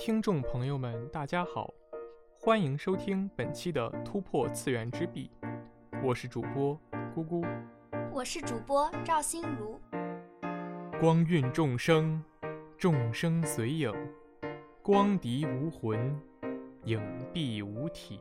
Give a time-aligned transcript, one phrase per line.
[0.00, 1.70] 听众朋友们，大家好，
[2.32, 5.30] 欢迎收听本期的《突破次元之壁》，
[6.02, 6.74] 我是主播
[7.14, 7.46] 咕咕，
[8.10, 9.78] 我是主播赵心如。
[10.98, 12.24] 光蕴众生，
[12.78, 13.92] 众生随影，
[14.80, 16.18] 光敌无魂，
[16.84, 16.98] 影
[17.30, 18.20] 壁无体。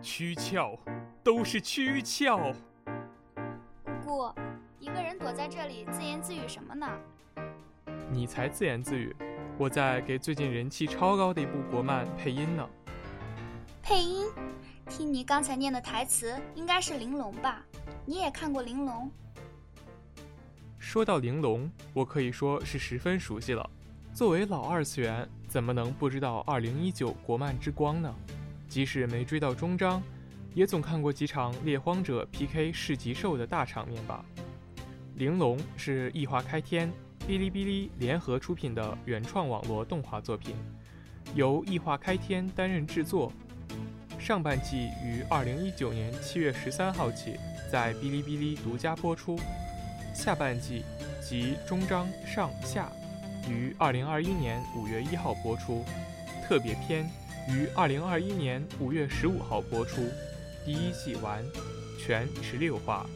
[0.00, 0.78] 躯壳，
[1.22, 2.54] 都是躯壳。
[3.84, 4.34] 姑姑，
[4.80, 6.88] 一个人躲在这里自言自语什么呢？
[8.10, 9.14] 你才自言自语，
[9.56, 12.68] 我在给最近人气超高的一部国漫配音呢。
[13.80, 14.26] 配音？
[14.88, 17.64] 听你刚才念的台词，应该是玲珑吧？
[18.04, 19.08] 你也看过玲珑？
[20.76, 23.70] 说到玲珑，我可以说是十分熟悉了。
[24.12, 28.12] 作为老二次元，怎么能不知道二零一九国漫之光呢？
[28.68, 30.02] 即使没追到终章，
[30.52, 34.24] 也总看过几场猎荒者 PK 市级兽的大场面吧。
[35.14, 36.92] 玲珑是异化开天。
[37.26, 40.54] 哔哩哔哩联合出品的原创网络动画作品，
[41.34, 43.32] 由异化开天担任制作。
[44.18, 47.36] 上半季于二零一九年七月十三号起
[47.72, 49.38] 在哔哩哔哩独家播出，
[50.14, 50.84] 下半季
[51.26, 52.92] 及终章上下
[53.48, 55.82] 于二零二一年五月一号播出，
[56.46, 57.08] 特别篇
[57.48, 60.02] 于二零二一年五月十五号播出。
[60.62, 61.42] 第一季完，
[61.98, 63.06] 全十六话。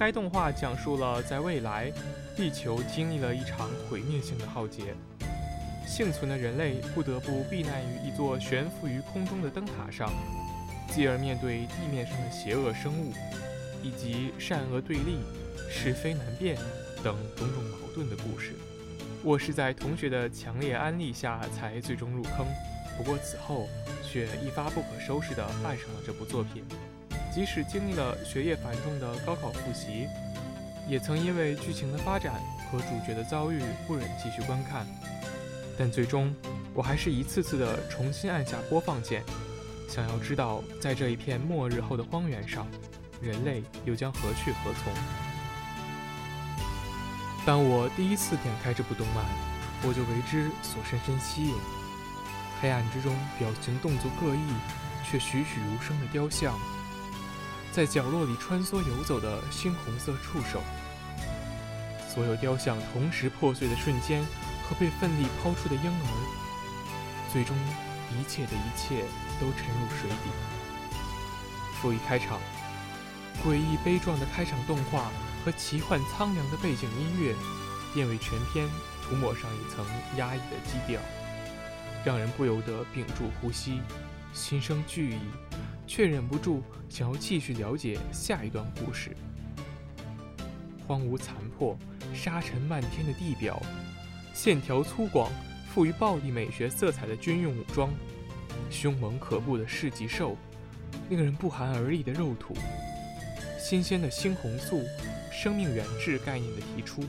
[0.00, 1.92] 该动画讲述了在未来。
[2.34, 4.94] 地球经历了一场毁灭性的浩劫，
[5.86, 10.10] 幸存的人类不得不避难于一座悬浮于空中的灯塔上，
[10.88, 13.12] 继而面对地面上的邪恶生物，
[13.82, 15.18] 以及善恶对立、
[15.68, 16.56] 是非难辨
[17.04, 18.54] 等种种矛盾的故事。
[19.22, 22.46] 我是在同学的强烈安利下才最终入坑，
[22.96, 23.68] 不过此后
[24.02, 26.64] 却一发不可收拾地爱上了这部作品，
[27.32, 30.08] 即使经历了学业繁重的高考复习。
[30.88, 32.34] 也曾因为剧情的发展
[32.68, 34.84] 和主角的遭遇不忍继续观看，
[35.78, 36.34] 但最终
[36.74, 39.22] 我还是一次次的重新按下播放键，
[39.88, 42.66] 想要知道在这一片末日后的荒原上，
[43.22, 44.92] 人类又将何去何从。
[47.46, 49.24] 当我第一次点开这部动漫，
[49.84, 51.54] 我就为之所深深吸引。
[52.60, 54.40] 黑暗之中，表情动作各异
[55.04, 56.58] 却栩栩如生的雕像。
[57.72, 60.60] 在角落里穿梭游走的猩红色触手，
[62.12, 64.24] 所有雕像同时破碎的瞬间
[64.64, 67.56] 和被奋力抛出的婴儿，最终
[68.10, 69.04] 一切的一切
[69.40, 70.30] 都沉入水底。
[71.80, 72.40] 赋予开场，
[73.44, 75.10] 诡异悲壮的开场动画
[75.44, 77.34] 和奇幻苍凉的背景音乐，
[77.94, 78.68] 便为全片
[79.02, 81.00] 涂抹上一层压抑的基调，
[82.04, 83.80] 让人不由得屏住呼吸，
[84.32, 85.20] 心生惧意。
[85.90, 89.10] 却忍不住想要继续了解下一段故事。
[90.86, 91.76] 荒芜残破、
[92.14, 93.60] 沙尘漫天的地表，
[94.32, 95.26] 线条粗犷、
[95.68, 97.90] 富于暴力美学色彩的军用武装，
[98.70, 100.36] 凶猛可怖的市集兽，
[101.08, 102.54] 令人不寒而栗的肉土，
[103.58, 104.84] 新鲜的猩红素、
[105.32, 107.02] 生命源质概念的提出，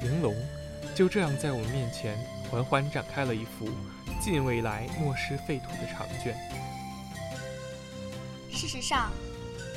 [0.00, 0.34] 玲珑
[0.94, 2.16] 就这样在我们面前
[2.50, 3.68] 缓缓展开了一幅
[4.22, 6.34] 近未来末世废土的长卷。
[8.58, 9.12] 事实上，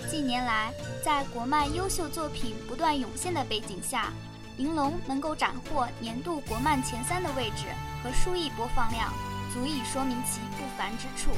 [0.09, 0.73] 近年来
[1.05, 4.05] 在国漫优秀作品不断涌现的背景下，
[4.57, 7.67] 《玲珑》能够斩获年度国漫前三的位置
[8.01, 9.13] 和数亿播放量，
[9.53, 11.29] 足以说明其不凡之处。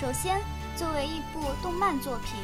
[0.00, 0.40] 首先，
[0.76, 2.38] 作为一部动漫作品，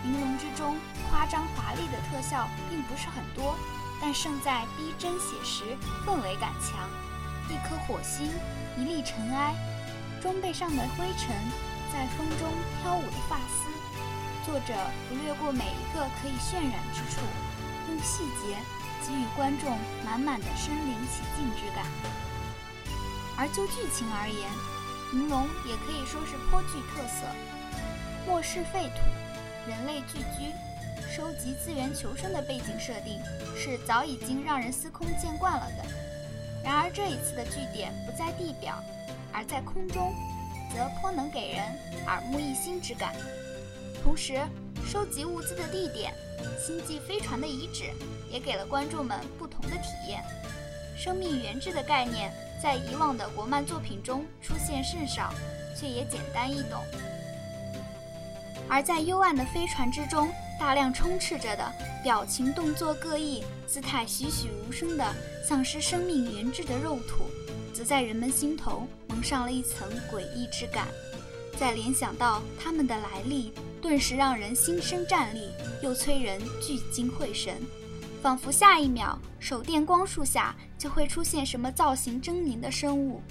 [0.02, 0.76] 《玲珑》之中
[1.08, 3.56] 夸张华丽的特效并不是很多，
[4.02, 5.64] 但胜在逼真写实，
[6.06, 6.86] 氛围感强。
[7.48, 8.30] 一颗火星，
[8.76, 9.54] 一粒尘埃，
[10.20, 11.34] 装备上的灰尘。
[11.92, 13.70] 在风中飘舞的发丝，
[14.44, 14.74] 作者
[15.08, 17.20] 不略过每一个可以渲染之处，
[17.88, 18.56] 用细节
[19.06, 21.86] 给予观众满满的身临其境之感。
[23.38, 24.50] 而就剧情而言，
[25.12, 27.26] 《玲珑》也可以说是颇具特色。
[28.26, 30.52] 末世废土，人类聚居，
[31.14, 33.20] 收集资源求生的背景设定
[33.56, 35.84] 是早已经让人司空见惯了的。
[36.64, 38.82] 然而这一次的据点不在地表，
[39.32, 40.12] 而在空中。
[40.72, 41.62] 则颇能给人
[42.06, 43.14] 耳目一新之感。
[44.02, 44.40] 同时，
[44.86, 46.12] 收集物资的地点——
[46.64, 47.90] 星际飞船的遗址，
[48.30, 50.22] 也给了观众们不同的体验。
[50.96, 52.32] 生命源质的概念
[52.62, 55.32] 在以往的国漫作品中出现甚少，
[55.78, 56.82] 却也简单易懂。
[58.68, 60.28] 而在幽暗的飞船之中，
[60.58, 61.72] 大量充斥着的
[62.02, 65.14] 表情动作各异、姿态栩栩如生的
[65.46, 67.24] 丧失生命源质的肉土。
[67.74, 70.88] 则在人们心头蒙上了一层诡异之感，
[71.58, 75.52] 再联想到他们的来历，顿时让人心生战栗，
[75.82, 77.56] 又催人聚精会神，
[78.20, 83.22] 仿佛下一秒手电光束下就会出现什么造型狰狞的生物。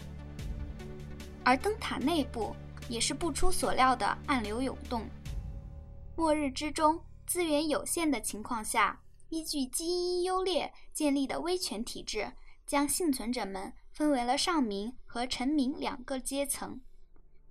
[1.44, 2.56] 而灯塔内部
[2.90, 5.08] 也是不出所料的暗流涌动。
[6.16, 9.00] 末日之中，资源有限的情况下，
[9.30, 12.32] 依据基因优劣建立的威权体制，
[12.66, 16.82] 将幸存者们分为了上民和臣民两个阶层。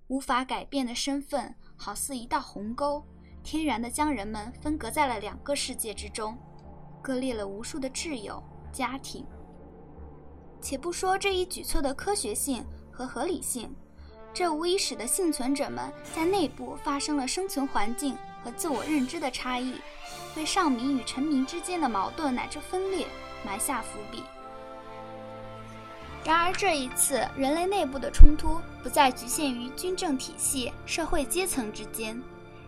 [0.05, 3.03] 无法改变的身份，好似一道鸿沟，
[3.43, 6.37] 天然地将人们分隔在了两个世界之中，
[7.01, 8.39] 割裂了无数的挚友、
[8.71, 9.25] 家庭。
[10.61, 13.75] 且不说这一举措的科学性和合理性。
[14.31, 19.73] 这无疑使得幸存者们在内部发生了生存环境和自我认知的差异，
[20.37, 23.07] 为上民与臣民之间的矛盾乃至分裂
[23.43, 24.21] 埋下伏笔。
[26.25, 32.19] 然而，这一次人类内部的冲突不再局限于军政体系、社会阶层之间，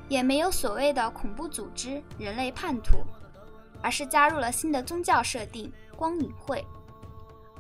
[0.07, 2.97] 也没有所谓的恐怖组织、人类叛徒，
[3.81, 6.63] 而是加入了新的宗教设定——光影会。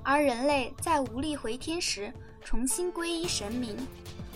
[0.03, 2.13] 而人类在无力回天时，
[2.45, 3.75] 重新皈依神明，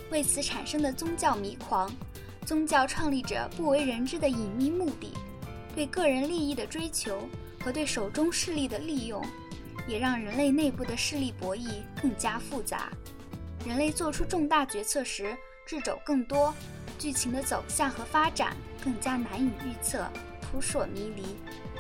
[0.10, 1.92] 为此产生的宗教迷狂，
[2.44, 5.14] 宗教创立者不为人知的隐秘目的，
[5.76, 7.22] 对个人利益的追求
[7.64, 9.24] 和对手中势力的利用，
[9.88, 11.68] 也让人类内部的势力博弈
[12.02, 12.90] 更加复杂。
[13.66, 15.36] 人类做出重大决策时，
[15.68, 16.54] 掣肘更多，
[16.98, 20.06] 剧情的走向和发展更加难以预测，
[20.42, 21.36] 扑朔迷离，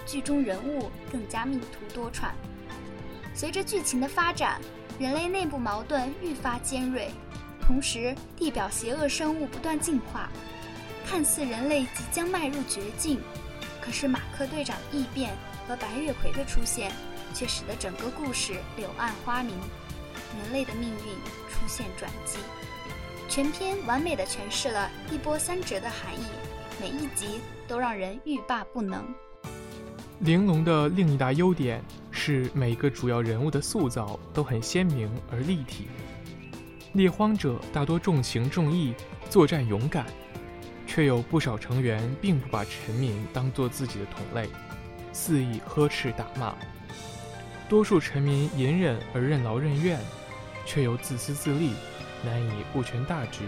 [0.06, 2.31] 剧中人物更加命途多舛。
[3.33, 4.62] 随着剧情的发展。
[5.00, 7.09] 人类内部矛盾愈发尖锐，
[7.59, 10.30] 同时地表邪恶生物不断进化，
[11.07, 13.19] 看似人类即将迈入绝境。
[13.81, 15.33] 可是马克队长异变
[15.68, 16.92] 和白月葵的出现，
[17.33, 19.56] 却使得整个故事柳暗花明，
[20.42, 21.13] 人类的命运
[21.50, 22.39] 出现转机。
[23.28, 26.25] 全篇完美的诠释了一波三折的含义，
[26.80, 29.04] 每一集都让人欲罢不能。
[30.19, 31.81] 玲珑的另一大优点
[32.12, 35.88] 是每个主要人物的塑造都很鲜明而立体。
[36.94, 38.94] 猎荒者大多重情重义，
[39.30, 40.06] 作战勇敢，
[40.86, 44.50] 却有不少成员并不把臣民当作自己的同类，
[45.13, 46.54] 肆意呵斥打骂。
[47.71, 49.97] 多数臣民隐忍而任劳任怨，
[50.65, 51.71] 却又自私自利，
[52.21, 53.45] 难以顾全大局。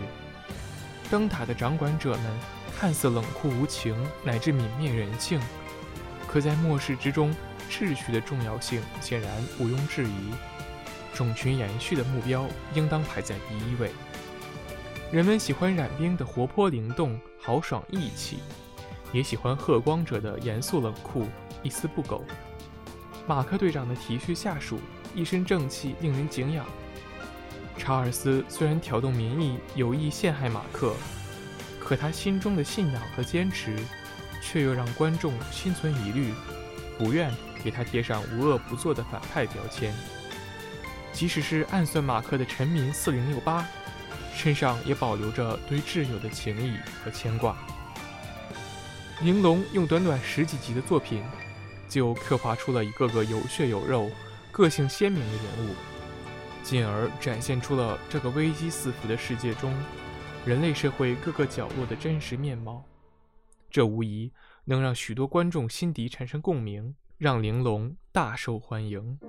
[1.11, 2.39] 灯塔的掌管者们
[2.73, 3.93] 看似冷酷无情，
[4.23, 5.41] 乃至泯灭人性。
[6.25, 7.35] 可在末世之中，
[7.69, 9.29] 秩序的重要性显然
[9.59, 10.33] 毋庸置疑。
[11.13, 13.91] 种群延续的目标应当排在第一位。
[15.11, 18.37] 人们喜欢冉冰的活泼灵动、豪爽义气，
[19.11, 21.27] 也喜欢贺光者的严肃冷酷、
[21.61, 22.23] 一丝不苟。
[23.25, 24.79] 马克队长的体恤下属，
[25.15, 26.65] 一身正气，令人敬仰。
[27.77, 30.95] 查尔斯虽然挑动民意，有意陷害马克，
[31.79, 33.77] 可他心中的信仰和坚持。
[34.45, 36.33] 却又让观众心存疑虑，
[36.97, 37.31] 不愿
[37.63, 39.95] 给他贴上无恶不作的反派标签。
[41.13, 43.65] 即使是暗算马克的臣民四零六八，
[44.35, 47.55] 身上也保留着对挚友的情谊和牵挂。
[49.21, 51.23] 玲珑用短短十几集的作品，
[51.93, 54.09] 就刻画出了一个个有血有肉、
[54.51, 55.75] 个性鲜明的人物，
[56.63, 59.71] 进而展现出了这个危机四伏的世界中，
[60.43, 62.83] 人类社会各个角落的真实面貌。
[63.69, 64.31] 这无疑
[64.65, 69.19] 能让许多观众心底产生共鸣，让玲珑大受欢迎。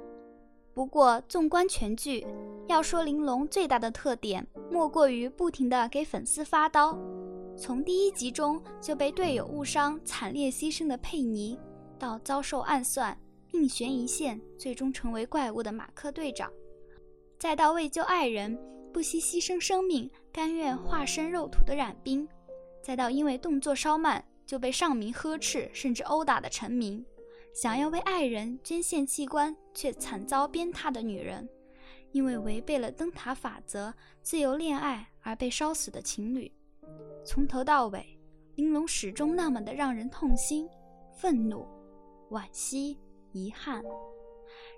[0.73, 2.27] 不过，纵观全剧，
[2.67, 6.99] 要说玲珑最大的特点，莫过于不停地给粉丝发刀。
[7.59, 11.59] 从第一集中就被队友误伤、惨烈牺牲的佩妮，
[12.05, 13.19] 到遭受暗算、
[13.51, 16.53] 命悬一线、最终成为怪物的马克队长，
[17.39, 18.59] 再到为救爱人
[18.93, 22.29] 不惜牺牲生命、甘愿化身肉土的冉冰，
[22.83, 24.23] 再到因为动作稍慢。
[24.47, 27.03] 就被上民呵斥，甚至殴打的臣民，
[27.55, 31.49] 想要为爱人捐献器官却惨遭鞭挞的女人，
[32.13, 36.53] 因为违背了灯塔法则自由恋爱而被烧死的情侣，
[37.25, 38.07] 从头到尾，
[38.57, 40.69] 玲珑始终那么的让人痛心、
[41.17, 41.67] 愤怒、
[42.35, 42.99] 惋惜、
[43.33, 43.83] 遗憾。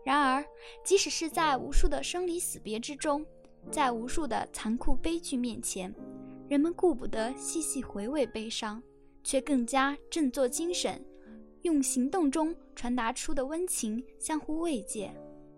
[0.05, 0.45] 然而，
[0.85, 3.27] 即使是在无数的生离死别之中，
[3.71, 5.93] 在无数的残酷悲剧面前，
[6.49, 8.83] 人们顾不得细细回味悲伤。
[9.29, 11.05] 却更加振作精神，
[11.63, 15.13] 用行动中传达出的温情相互慰藉，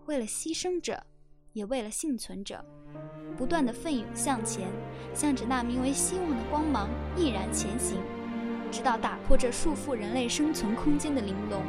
[0.06, 0.98] 为了牺牲者，
[1.52, 2.64] 也为了幸存者，
[3.36, 4.70] 不断的奋勇向前，
[5.12, 7.98] 向着那名为希望的光芒毅然前行，
[8.70, 11.62] 直到打破这束缚人类生存空间的玲珑。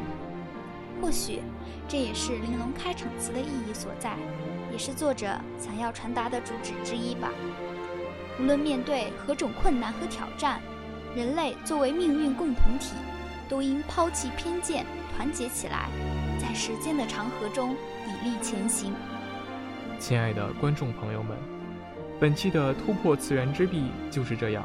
[1.01, 1.41] 或许，
[1.87, 4.15] 这也是玲珑开场词的意义所在，
[4.71, 5.27] 也是作者
[5.57, 7.31] 想要传达的主旨之一吧。
[8.39, 10.61] 无论面对何种困难和挑战。
[11.15, 12.93] 人类作为命运共同体，
[13.49, 14.85] 都应抛弃偏见，
[15.17, 15.89] 团结起来，
[16.39, 17.75] 在时间的长河中
[18.05, 18.93] 砥砺前行。
[19.97, 21.35] 亲爱的观众朋友们，
[22.19, 24.63] 本期的突破次元之壁就是这样，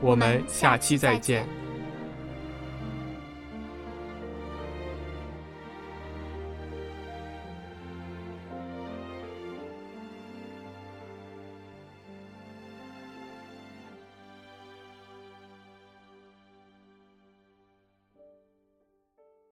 [0.00, 1.46] 我们下期再见。